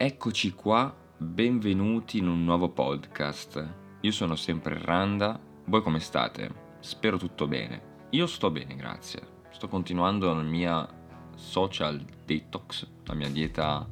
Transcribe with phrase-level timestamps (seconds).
[0.00, 3.74] Eccoci qua, benvenuti in un nuovo podcast.
[4.02, 6.76] Io sono sempre Randa, voi come state?
[6.78, 8.06] Spero tutto bene.
[8.10, 9.20] Io sto bene, grazie.
[9.50, 10.88] Sto continuando la mia
[11.34, 13.88] social detox, la mia dieta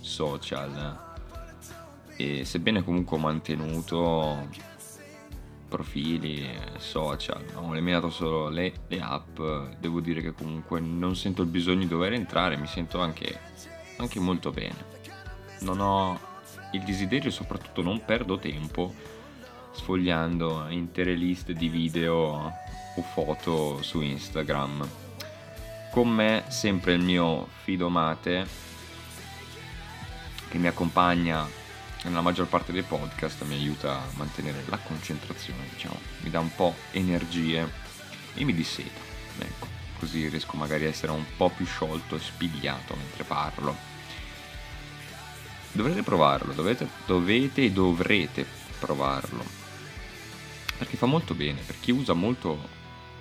[0.00, 1.14] social.
[2.16, 4.48] E sebbene comunque ho mantenuto
[5.68, 9.38] profili social, ho eliminato solo le, le app,
[9.78, 13.38] devo dire che comunque non sento il bisogno di dover entrare, mi sento anche,
[13.98, 14.94] anche molto bene
[15.64, 16.20] non ho
[16.72, 18.94] il desiderio e soprattutto non perdo tempo
[19.72, 22.52] sfogliando intere liste di video
[22.96, 24.88] o foto su Instagram.
[25.90, 28.46] Con me sempre il mio Fidomate
[30.48, 31.62] che mi accompagna
[32.04, 36.54] nella maggior parte dei podcast, mi aiuta a mantenere la concentrazione, diciamo, mi dà un
[36.54, 37.66] po' energie
[38.34, 39.00] e mi disseta.
[39.38, 39.66] Ecco,
[39.98, 43.93] così riesco magari a essere un po' più sciolto e spigliato mentre parlo.
[45.74, 48.46] Dovrete provarlo, dovete, dovete e dovrete
[48.78, 49.42] provarlo.
[50.78, 52.56] Perché fa molto bene, per chi usa molto,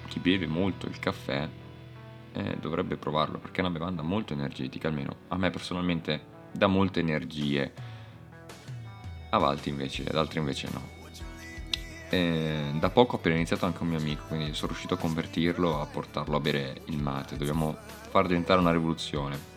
[0.08, 1.50] chi beve molto il caffè,
[2.32, 7.00] eh, dovrebbe provarlo, perché è una bevanda molto energetica, almeno a me personalmente dà molte
[7.00, 7.74] energie.
[9.32, 10.92] A altri invece, ad altri invece no.
[12.10, 15.82] Eh, da poco ho appena iniziato anche un mio amico, quindi sono riuscito a convertirlo,
[15.82, 17.36] a portarlo a bere il mate.
[17.36, 17.76] Dobbiamo
[18.12, 19.52] far diventare una rivoluzione.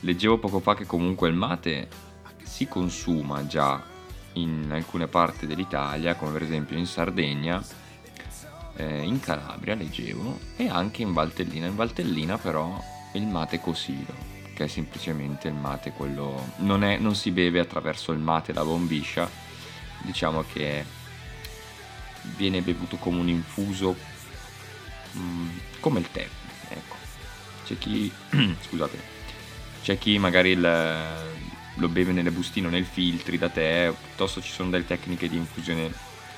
[0.00, 2.10] Leggevo poco fa che comunque il mate
[2.44, 3.82] si consuma già
[4.34, 7.62] in alcune parti dell'Italia, come per esempio in Sardegna,
[8.76, 11.66] eh, in Calabria leggevo, e anche in Valtellina.
[11.66, 12.82] In Valtellina però
[13.14, 14.14] il mate cosido,
[14.54, 16.52] che è semplicemente il mate quello...
[16.58, 19.28] Non, è, non si beve attraverso il mate da bombiscia,
[20.02, 20.84] diciamo che
[22.36, 23.96] viene bevuto come un infuso,
[25.12, 25.48] mh, mm,
[25.80, 26.26] come il tè,
[26.68, 26.96] ecco.
[27.64, 28.10] C'è chi...
[28.60, 29.10] scusate,
[29.82, 30.60] c'è chi magari il
[31.82, 35.36] lo beve nelle bustine o nel filtri da te, piuttosto ci sono delle tecniche di
[35.36, 35.92] infusione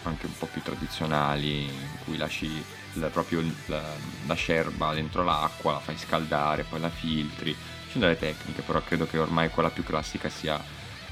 [0.05, 2.51] anche un po' più tradizionali in cui lasci
[2.95, 3.83] la, proprio la,
[4.27, 7.53] la scerba dentro l'acqua, la fai scaldare, poi la filtri.
[7.53, 10.63] Ci sono delle tecniche, però credo che ormai quella più classica sia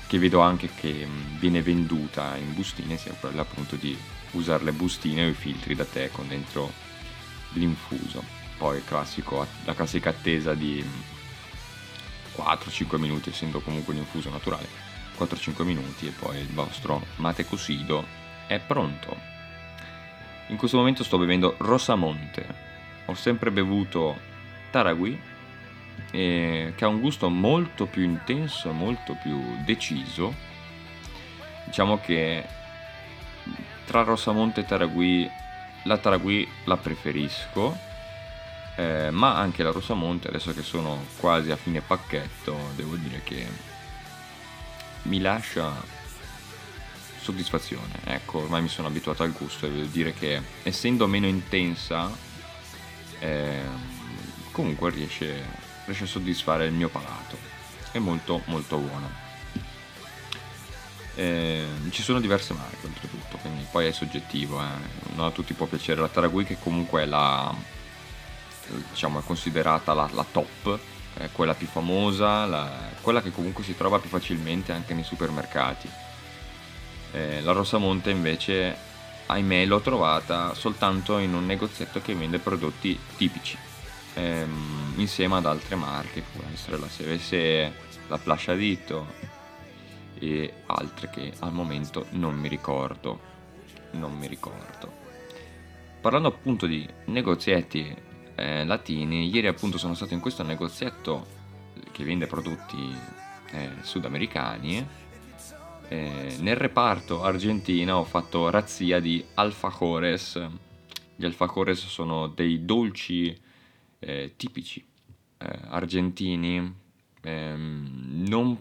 [0.06, 1.06] che vedo anche che
[1.38, 3.96] viene venduta in bustine sia quella appunto di
[4.32, 6.72] usare le bustine o i filtri da te con dentro
[7.52, 8.22] l'infuso.
[8.58, 10.84] Poi classico, la classica attesa di
[12.36, 14.68] 4-5 minuti, essendo comunque un infuso naturale,
[15.18, 18.04] 4-5 minuti e poi il vostro mate cosido
[18.46, 19.16] è pronto.
[20.48, 22.70] In questo momento sto bevendo Rosamonte.
[23.06, 24.18] Ho sempre bevuto
[24.70, 25.18] Taragui,
[26.10, 30.34] eh, che ha un gusto molto più intenso molto più deciso.
[31.64, 32.44] Diciamo che
[33.86, 35.28] tra Rosamonte e Taragui,
[35.84, 37.90] la Taragui la preferisco
[38.76, 43.46] eh, ma anche la Rosamonte adesso che sono quasi a fine pacchetto devo dire che
[45.02, 45.72] mi lascia
[47.20, 48.00] soddisfazione.
[48.04, 52.10] Ecco ormai mi sono abituato al gusto e devo dire che essendo meno intensa
[53.18, 53.62] eh,
[54.50, 55.44] comunque riesce,
[55.84, 57.36] riesce a soddisfare il mio palato.
[57.90, 59.30] È molto molto buona
[61.14, 65.14] eh, ci sono diverse marche oltretutto quindi poi è soggettivo eh.
[65.14, 67.54] non a tutti può piacere la Taragui che comunque è la
[68.90, 70.78] diciamo, è considerata la, la top,
[71.14, 75.88] è quella più famosa, la, quella che comunque si trova più facilmente anche nei supermercati.
[77.12, 78.74] Eh, la Rosamonte invece,
[79.26, 83.56] ahimè, l'ho trovata soltanto in un negozietto che vende prodotti tipici,
[84.14, 87.72] ehm, insieme ad altre marche, può essere la CVS,
[88.08, 89.30] la Plasciadito
[90.18, 93.30] e altre che al momento non mi ricordo.
[93.92, 95.00] Non mi ricordo.
[96.00, 97.94] Parlando appunto di negozietti
[98.42, 101.40] eh, latini, ieri appunto sono stato in questo negozietto
[101.92, 102.92] che vende prodotti
[103.52, 104.84] eh, sudamericani.
[105.86, 110.44] Eh, nel reparto argentino ho fatto razzia di alfajores.
[111.14, 113.38] Gli alfajores sono dei dolci
[114.00, 114.84] eh, tipici
[115.38, 116.80] eh, argentini.
[117.20, 118.60] Ehm, non,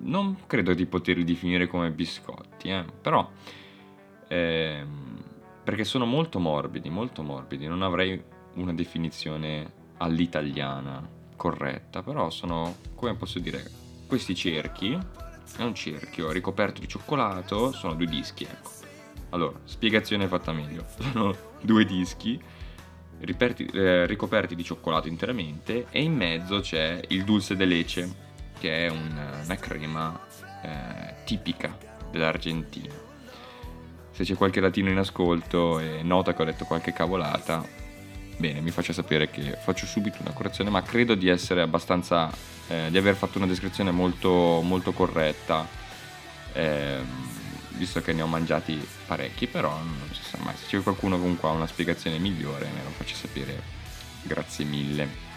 [0.00, 3.26] non, credo di poterli definire come biscotti, eh, però
[4.28, 5.22] ehm,
[5.64, 7.66] perché sono molto morbidi, molto morbidi.
[7.66, 11.06] Non avrei una definizione all'italiana
[11.36, 13.64] corretta, però sono, come posso dire,
[14.06, 14.98] questi cerchi,
[15.56, 18.70] è un cerchio ricoperto di cioccolato, sono due dischi, ecco.
[19.30, 22.40] Allora, spiegazione fatta meglio, sono due dischi
[23.20, 28.14] riperti, eh, ricoperti di cioccolato interamente e in mezzo c'è il dulce de leche,
[28.58, 30.18] che è un, una crema
[30.62, 31.76] eh, tipica
[32.10, 32.94] dell'Argentina.
[34.10, 37.66] Se c'è qualche latino in ascolto e nota che ho detto qualche cavolata,
[38.36, 42.30] bene, mi faccia sapere che faccio subito una correzione, ma credo di essere abbastanza,
[42.68, 45.66] eh, di aver fatto una descrizione molto, molto corretta,
[46.52, 46.98] eh,
[47.70, 51.48] visto che ne ho mangiati parecchi, però non si sa mai, se c'è qualcuno comunque
[51.48, 53.62] ha una spiegazione migliore me lo faccia sapere,
[54.22, 55.32] grazie mille.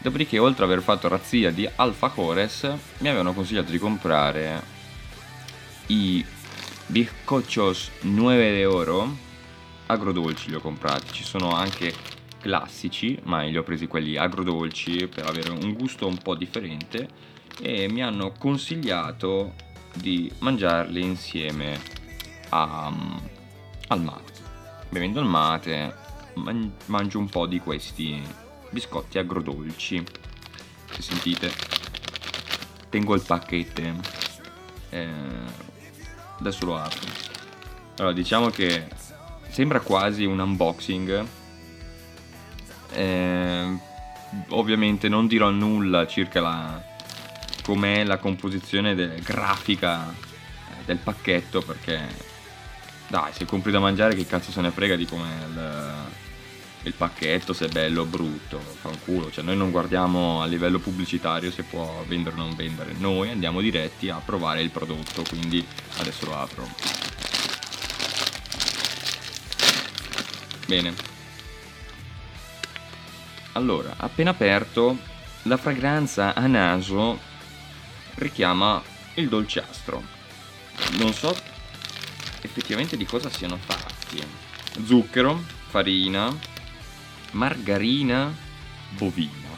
[0.00, 4.62] Dopodiché, oltre ad aver fatto razzia di alfajores, mi avevano consigliato di comprare
[5.86, 6.24] i
[6.86, 9.23] bizcochos 9 euro
[9.94, 11.92] agrodolci li ho comprati, ci sono anche
[12.40, 17.08] classici, ma li ho presi quelli agrodolci per avere un gusto un po' differente
[17.60, 19.54] e mi hanno consigliato
[19.94, 21.80] di mangiarli insieme
[22.50, 22.92] a,
[23.88, 24.32] al mate.
[24.90, 25.94] Bevendo il mate
[26.34, 28.20] man- mangio un po' di questi
[28.70, 30.04] biscotti agrodolci.
[30.90, 31.52] Se sentite,
[32.90, 33.82] tengo il pacchetto.
[34.90, 35.08] Eh,
[36.38, 37.08] adesso lo apro.
[37.96, 38.88] Allora, diciamo che
[39.54, 41.26] sembra quasi un unboxing.
[42.90, 43.78] Eh,
[44.48, 46.82] ovviamente non dirò nulla circa la,
[47.62, 52.00] com'è la composizione de, grafica eh, del pacchetto perché
[53.06, 55.92] dai se compri da mangiare che cazzo se ne frega di com'è il,
[56.82, 59.30] il pacchetto se è bello o brutto fanculo.
[59.30, 62.92] Cioè noi non guardiamo a livello pubblicitario se può vendere o non vendere.
[62.98, 65.64] Noi andiamo diretti a provare il prodotto quindi
[65.98, 67.13] adesso lo apro
[70.74, 70.92] Bene.
[73.52, 74.98] Allora, appena aperto,
[75.42, 77.20] la fragranza a naso
[78.14, 78.82] richiama
[79.14, 80.02] il dolciastro.
[80.98, 81.32] Non so
[82.40, 84.20] effettivamente di cosa siano fatti.
[84.84, 86.36] Zucchero, farina,
[87.30, 88.34] margarina
[88.96, 89.50] bovina.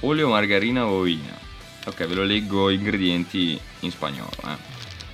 [0.00, 1.36] Olio margarina bovina.
[1.84, 4.30] Ok, ve lo leggo ingredienti in spagnolo.
[4.46, 4.56] Eh.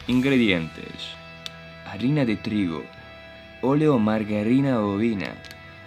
[0.04, 1.08] Ingredientes.
[1.86, 2.86] Harina de trigo,
[3.64, 5.34] óleo margarina bovina,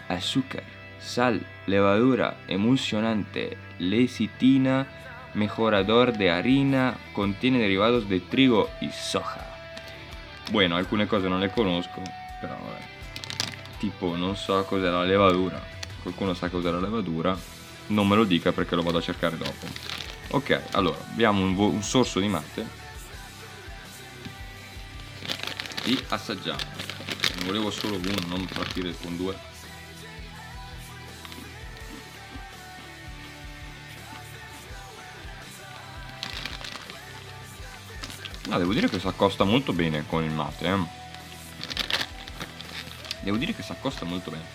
[0.10, 0.64] azúcar,
[1.00, 4.88] sal, levadura, emulsionante, lecitina,
[5.36, 9.46] mejorador de harina, contiene derivados de trigo y soja.
[10.52, 12.02] Bueno, alcune cose non le conosco,
[12.42, 12.82] però vabbè.
[13.78, 15.62] Tipo, non so cos'è la levadura.
[16.02, 17.38] Qualcuno sa cos'è la levadura?
[17.88, 19.68] Non me lo dica perché lo vado a cercare dopo.
[20.32, 22.86] Ok, allora, abbiamo un, un sorso di mate.
[25.84, 26.87] E assaggiamo
[27.38, 29.36] ne volevo solo uno, non partire con due.
[38.48, 40.95] No, devo dire che si accosta molto bene con il mate, eh.
[43.19, 44.45] Devo dire che si accosta molto bene.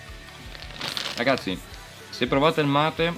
[1.17, 1.61] Ragazzi,
[2.09, 3.13] se provate il mate,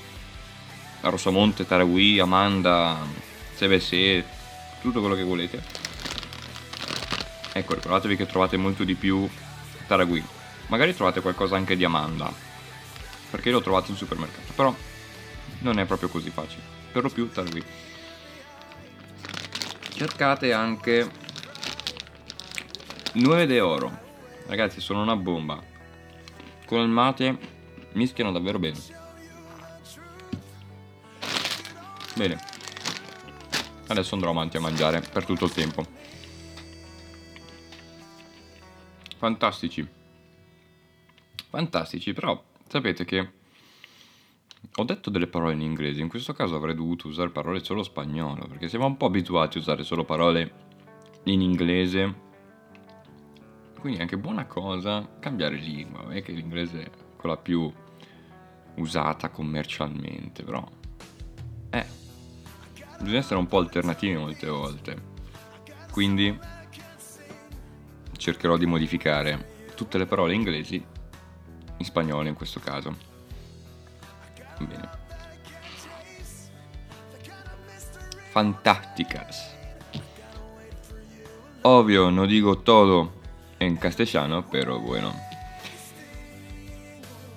[1.03, 2.99] Rosamonte, Taragui, Amanda,
[3.57, 4.25] CBS,
[4.81, 5.63] tutto quello che volete,
[7.53, 9.29] ecco, ricordatevi che trovate molto di più
[9.87, 10.25] Taragui.
[10.67, 12.33] Magari trovate qualcosa anche di Amanda,
[13.31, 14.75] perché l'ho trovato in supermercato, però
[15.61, 16.63] non è proprio così facile.
[16.93, 17.65] Per lo più Taragui.
[19.95, 21.11] Cercate anche
[23.13, 24.01] 9 de oro.
[24.47, 25.63] Ragazzi, sono una bomba.
[26.67, 27.39] Con il mate
[27.93, 28.79] mischiano davvero bene.
[32.15, 32.39] Bene.
[33.87, 35.85] Adesso andrò avanti a mangiare per tutto il tempo.
[39.25, 39.89] Fantastici.
[41.49, 43.33] Fantastici, però sapete che
[44.77, 48.47] ho detto delle parole in inglese, in questo caso avrei dovuto usare parole solo spagnolo,
[48.47, 50.53] perché siamo un po' abituati a usare solo parole
[51.25, 52.23] in inglese.
[53.81, 57.73] Quindi è anche buona cosa cambiare lingua, è che l'inglese è quella più
[58.77, 60.67] usata commercialmente, però
[61.71, 61.87] eh
[62.99, 65.13] bisogna essere un po' alternativi molte volte.
[65.93, 66.37] Quindi
[68.25, 70.83] cercherò di modificare tutte le parole inglesi
[71.77, 72.97] in spagnolo in questo caso.
[74.61, 74.89] Bene.
[78.31, 79.55] Fantásticas.
[81.61, 83.21] Ovvio, no digo todo
[83.59, 85.13] en castellano, pero bueno.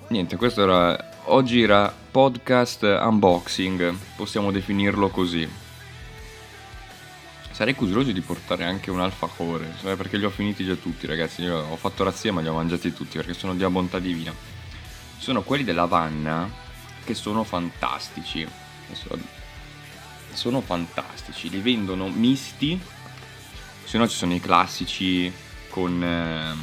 [0.08, 1.16] Niente, questo era.
[1.24, 5.46] Oggi era podcast unboxing, possiamo definirlo così.
[7.58, 11.42] Sarei curioso di portare anche un alfajore, cioè perché li ho finiti già tutti, ragazzi.
[11.42, 14.32] Io ho fatto razzia, ma li ho mangiati tutti perché sono di bontà divina.
[15.18, 16.48] Sono quelli della Vanna
[17.02, 18.46] che sono fantastici.
[20.32, 22.80] Sono fantastici, li vendono misti.
[23.82, 25.32] Se no ci sono i classici
[25.68, 26.54] con eh,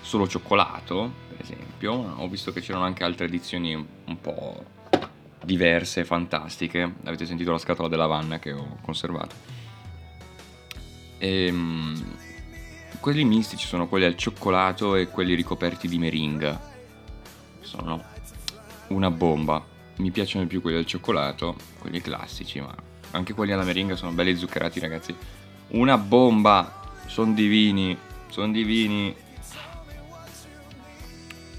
[0.00, 1.92] solo cioccolato, per esempio.
[1.92, 4.64] Ho visto che c'erano anche altre edizioni un po'
[5.44, 6.92] diverse, fantastiche.
[7.04, 9.53] Avete sentito la scatola della Vanna che ho conservato
[11.24, 12.04] e, ehm,
[13.00, 16.60] quelli misti ci sono quelli al cioccolato e quelli ricoperti di meringa.
[17.60, 18.04] sono, no?
[18.88, 19.64] Una bomba.
[19.96, 22.74] Mi piacciono più quelli al cioccolato, quelli classici, ma
[23.12, 25.14] anche quelli alla meringa sono belli zuccherati, ragazzi.
[25.68, 26.82] Una bomba!
[27.06, 27.96] Sono divini,
[28.28, 29.14] sono divini.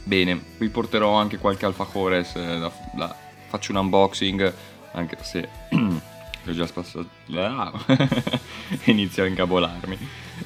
[0.03, 2.71] Bene, vi porterò anche qualche alfajores, eh,
[3.47, 4.53] faccio un unboxing,
[4.91, 5.49] anche se
[6.45, 7.07] li ho già spassato.
[7.33, 7.71] Ah,
[8.85, 9.97] inizio a incabolarmi,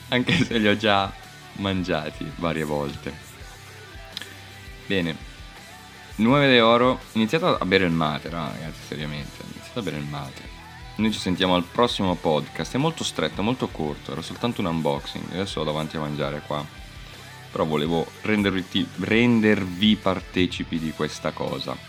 [0.09, 1.11] anche se li ho già
[1.53, 3.27] mangiati varie volte.
[4.85, 5.15] Bene,
[6.15, 9.81] 9 de oro, ho iniziato a bere il mate, no, ragazzi, seriamente, ho iniziato a
[9.81, 10.57] bere il mate.
[10.95, 15.31] Noi ci sentiamo al prossimo podcast, è molto stretto, molto corto, era soltanto un unboxing,
[15.31, 16.65] adesso ho davanti a mangiare qua.
[17.51, 21.88] Però volevo rendervi, rendervi partecipi di questa cosa.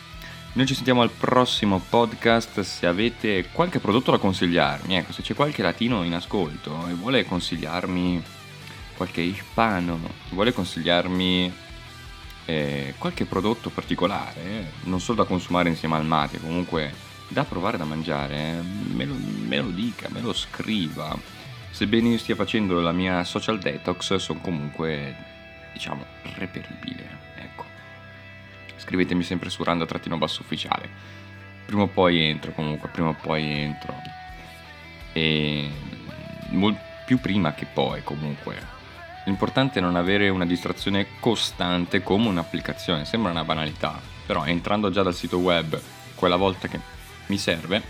[0.53, 2.63] Noi ci sentiamo al prossimo podcast.
[2.63, 7.25] Se avete qualche prodotto da consigliarmi, ecco, se c'è qualche latino in ascolto e vuole
[7.25, 8.21] consigliarmi
[8.97, 9.97] qualche hispano,
[10.31, 11.55] vuole consigliarmi
[12.47, 16.93] eh, qualche prodotto particolare, non solo da consumare insieme al mate, comunque
[17.29, 18.61] da provare da mangiare,
[18.93, 19.15] me lo,
[19.47, 21.17] me lo dica, me lo scriva.
[21.71, 25.15] Sebbene io stia facendo la mia social detox, sono comunque,
[25.73, 26.05] diciamo,
[26.35, 27.30] reperibile
[28.81, 30.89] scrivetemi sempre su randa-basso ufficiale.
[31.67, 33.95] Prima o poi entro comunque, prima o poi entro.
[35.13, 35.71] E
[37.07, 38.79] più prima che poi comunque.
[39.25, 45.03] L'importante è non avere una distrazione costante come un'applicazione, sembra una banalità, però entrando già
[45.03, 45.81] dal sito web
[46.15, 46.81] quella volta che
[47.27, 47.83] mi serve,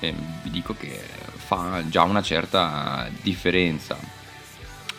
[0.00, 0.90] eh, vi dico che
[1.36, 3.98] fa già una certa differenza.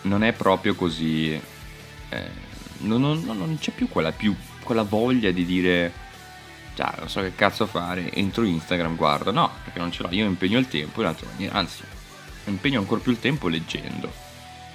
[0.04, 1.32] Non è proprio così...
[2.10, 6.04] Eh, non, non, non, c'è più quella più quella voglia di dire
[6.76, 10.26] già non so che cazzo fare, entro Instagram, guardo, no, perché non ce l'ho, io
[10.26, 11.84] impegno il tempo in altra maniera, anzi,
[12.46, 14.12] impegno ancora più il tempo leggendo.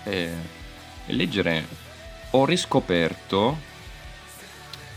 [0.05, 0.31] E,
[1.07, 1.67] e leggere
[2.31, 3.59] ho riscoperto,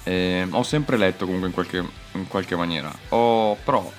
[0.03, 1.83] eh, ho sempre letto comunque in qualche,
[2.13, 3.91] in qualche maniera, ho, però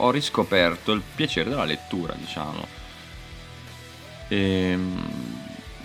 [0.00, 2.66] ho riscoperto il piacere della lettura, diciamo.
[4.28, 5.36] E, ehm,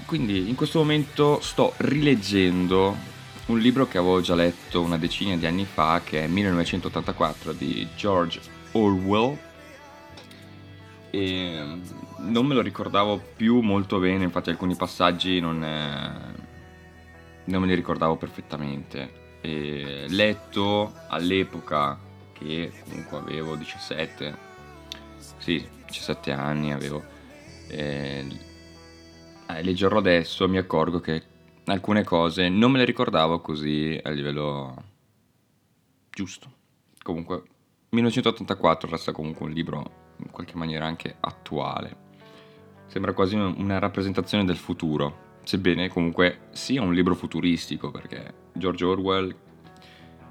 [0.05, 3.11] quindi in questo momento sto rileggendo
[3.47, 7.87] un libro che avevo già letto una decina di anni fa, che è 1984 di
[7.95, 8.39] George
[8.71, 9.37] Orwell.
[11.09, 11.81] E mm,
[12.29, 16.11] non me lo ricordavo più molto bene, infatti alcuni passaggi non, è...
[17.45, 19.21] non me li ricordavo perfettamente.
[19.41, 21.99] E letto all'epoca
[22.31, 24.37] che comunque avevo 17,
[25.37, 27.03] sì, 17 anni avevo.
[27.67, 28.51] E...
[29.45, 31.32] Eh, leggerlo adesso mi accorgo che
[31.65, 34.75] alcune cose non me le ricordavo così a livello
[36.09, 36.51] giusto.
[37.01, 37.43] Comunque,
[37.89, 42.01] 1984 resta comunque un libro in qualche maniera anche attuale.
[42.87, 49.35] Sembra quasi una rappresentazione del futuro, sebbene comunque sia un libro futuristico, perché George Orwell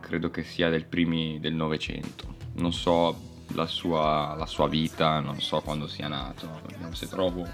[0.01, 2.37] credo che sia del primi del Novecento.
[2.55, 7.47] Non so la sua, la sua vita, non so quando sia nato, vediamo se trovo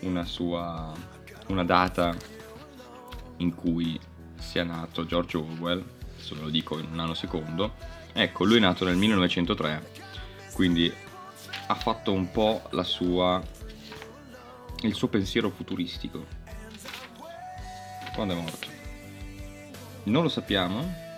[0.00, 0.92] una sua
[1.48, 2.16] una data
[3.40, 3.98] in cui
[4.38, 7.74] sia nato George Orwell, adesso ve lo dico in un nanosecondo,
[8.12, 9.90] ecco, lui è nato nel 1903,
[10.52, 10.92] quindi
[11.66, 13.42] ha fatto un po' la sua,
[14.82, 16.26] il suo pensiero futuristico.
[18.14, 18.68] Quando è morto?
[20.04, 21.08] Non lo sappiamo?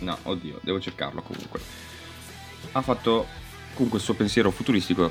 [0.00, 1.60] No, oddio, devo cercarlo comunque.
[2.72, 3.26] Ha fatto
[3.74, 5.10] comunque il suo pensiero futuristico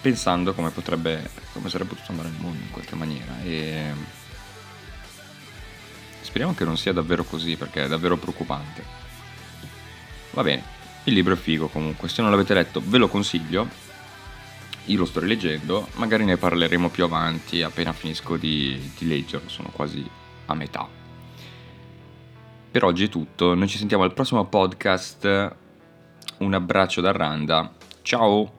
[0.00, 3.92] pensando come potrebbe, come sarebbe potuto andare il mondo in qualche maniera e
[6.38, 8.84] Speriamo che non sia davvero così perché è davvero preoccupante.
[10.30, 10.62] Va bene,
[11.02, 13.66] il libro è figo comunque, se non l'avete letto ve lo consiglio.
[14.84, 19.70] Io lo sto rileggendo, magari ne parleremo più avanti appena finisco di, di leggerlo, sono
[19.72, 20.08] quasi
[20.46, 20.88] a metà.
[22.70, 25.56] Per oggi è tutto, noi ci sentiamo al prossimo podcast.
[26.38, 27.72] Un abbraccio da Randa.
[28.02, 28.57] Ciao!